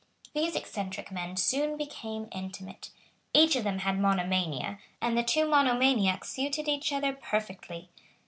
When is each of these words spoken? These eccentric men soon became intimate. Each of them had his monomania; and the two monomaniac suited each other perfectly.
These 0.33 0.55
eccentric 0.55 1.11
men 1.11 1.37
soon 1.37 1.77
became 1.77 2.27
intimate. 2.31 2.89
Each 3.35 3.55
of 3.55 3.63
them 3.63 3.77
had 3.77 3.93
his 3.97 4.01
monomania; 4.01 4.79
and 4.99 5.15
the 5.15 5.21
two 5.21 5.47
monomaniac 5.47 6.25
suited 6.25 6.67
each 6.67 6.91
other 6.91 7.13
perfectly. 7.13 7.89